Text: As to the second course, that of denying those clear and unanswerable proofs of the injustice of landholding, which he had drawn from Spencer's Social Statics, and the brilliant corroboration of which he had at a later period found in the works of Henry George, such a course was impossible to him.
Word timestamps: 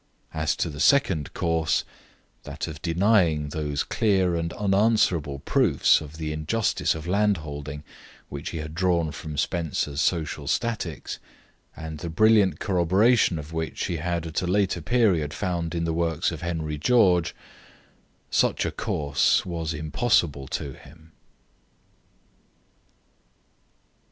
As 0.33 0.55
to 0.55 0.69
the 0.71 0.79
second 0.79 1.31
course, 1.35 1.83
that 2.41 2.65
of 2.67 2.81
denying 2.81 3.49
those 3.49 3.83
clear 3.83 4.35
and 4.35 4.51
unanswerable 4.53 5.37
proofs 5.37 6.01
of 6.01 6.17
the 6.17 6.33
injustice 6.33 6.95
of 6.95 7.05
landholding, 7.05 7.83
which 8.27 8.49
he 8.49 8.57
had 8.57 8.73
drawn 8.73 9.11
from 9.11 9.37
Spencer's 9.37 10.01
Social 10.01 10.47
Statics, 10.47 11.19
and 11.77 11.99
the 11.99 12.09
brilliant 12.09 12.59
corroboration 12.59 13.37
of 13.37 13.53
which 13.53 13.85
he 13.85 13.97
had 13.97 14.25
at 14.25 14.41
a 14.41 14.47
later 14.47 14.81
period 14.81 15.35
found 15.35 15.75
in 15.75 15.83
the 15.83 15.93
works 15.93 16.31
of 16.31 16.41
Henry 16.41 16.79
George, 16.79 17.35
such 18.31 18.65
a 18.65 18.71
course 18.71 19.45
was 19.45 19.71
impossible 19.71 20.47
to 20.47 20.73
him. 20.73 21.11